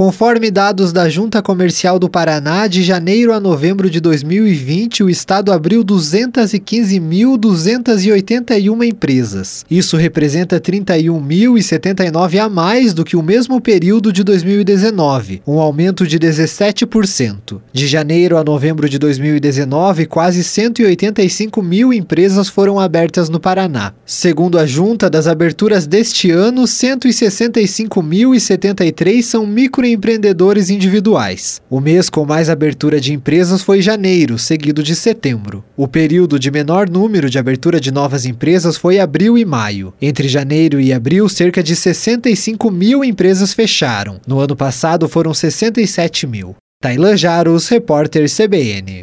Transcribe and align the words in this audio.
Conforme 0.00 0.50
dados 0.50 0.94
da 0.94 1.10
Junta 1.10 1.42
Comercial 1.42 1.98
do 1.98 2.08
Paraná, 2.08 2.66
de 2.66 2.82
janeiro 2.82 3.34
a 3.34 3.38
novembro 3.38 3.90
de 3.90 4.00
2020, 4.00 5.02
o 5.02 5.10
estado 5.10 5.52
abriu 5.52 5.84
215.281 5.84 8.82
empresas. 8.82 9.66
Isso 9.70 9.98
representa 9.98 10.58
31.079 10.58 12.38
a 12.38 12.48
mais 12.48 12.94
do 12.94 13.04
que 13.04 13.14
o 13.14 13.22
mesmo 13.22 13.60
período 13.60 14.10
de 14.10 14.24
2019, 14.24 15.42
um 15.46 15.60
aumento 15.60 16.06
de 16.06 16.18
17%. 16.18 17.60
De 17.70 17.86
janeiro 17.86 18.38
a 18.38 18.42
novembro 18.42 18.88
de 18.88 18.98
2019, 18.98 20.06
quase 20.06 20.42
185 20.42 21.60
mil 21.60 21.92
empresas 21.92 22.48
foram 22.48 22.80
abertas 22.80 23.28
no 23.28 23.38
Paraná. 23.38 23.92
Segundo 24.06 24.58
a 24.58 24.64
Junta, 24.64 25.10
das 25.10 25.26
aberturas 25.26 25.86
deste 25.86 26.30
ano, 26.30 26.62
165.073 26.62 29.20
são 29.20 29.46
empreendedores 29.92 30.70
individuais. 30.70 31.60
O 31.68 31.80
mês 31.80 32.10
com 32.10 32.24
mais 32.24 32.48
abertura 32.48 33.00
de 33.00 33.12
empresas 33.12 33.62
foi 33.62 33.80
janeiro, 33.82 34.38
seguido 34.38 34.82
de 34.82 34.96
setembro. 34.96 35.64
O 35.76 35.86
período 35.86 36.38
de 36.38 36.50
menor 36.50 36.88
número 36.88 37.28
de 37.28 37.38
abertura 37.38 37.80
de 37.80 37.90
novas 37.90 38.24
empresas 38.24 38.76
foi 38.76 38.98
abril 38.98 39.36
e 39.36 39.44
maio. 39.44 39.92
Entre 40.00 40.28
janeiro 40.28 40.80
e 40.80 40.92
abril, 40.92 41.28
cerca 41.28 41.62
de 41.62 41.76
65 41.76 42.70
mil 42.70 43.04
empresas 43.04 43.52
fecharam. 43.52 44.20
No 44.26 44.40
ano 44.40 44.56
passado, 44.56 45.08
foram 45.08 45.32
67 45.32 46.26
mil. 46.26 46.56
Tailan 46.82 47.14
Jaros, 47.14 47.68
repórter 47.68 48.26
CBN. 48.26 48.98